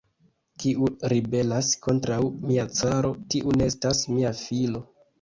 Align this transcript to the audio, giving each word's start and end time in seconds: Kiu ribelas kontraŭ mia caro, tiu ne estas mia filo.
Kiu 0.63 0.89
ribelas 1.13 1.69
kontraŭ 1.85 2.19
mia 2.49 2.67
caro, 2.83 3.15
tiu 3.35 3.57
ne 3.63 3.71
estas 3.75 4.07
mia 4.17 4.37
filo. 4.45 4.87